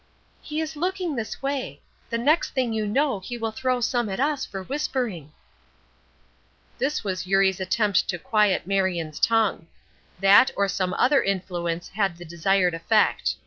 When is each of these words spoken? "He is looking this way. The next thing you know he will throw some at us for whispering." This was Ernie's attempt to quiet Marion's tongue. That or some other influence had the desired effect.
"He 0.41 0.61
is 0.61 0.75
looking 0.75 1.15
this 1.15 1.43
way. 1.43 1.79
The 2.09 2.17
next 2.17 2.55
thing 2.55 2.73
you 2.73 2.87
know 2.87 3.19
he 3.19 3.37
will 3.37 3.51
throw 3.51 3.79
some 3.81 4.09
at 4.09 4.19
us 4.19 4.43
for 4.47 4.63
whispering." 4.63 5.31
This 6.79 7.03
was 7.03 7.27
Ernie's 7.31 7.59
attempt 7.59 8.07
to 8.09 8.17
quiet 8.17 8.65
Marion's 8.65 9.19
tongue. 9.19 9.67
That 10.19 10.49
or 10.55 10.67
some 10.67 10.95
other 10.95 11.21
influence 11.21 11.89
had 11.89 12.17
the 12.17 12.25
desired 12.25 12.73
effect. 12.73 13.35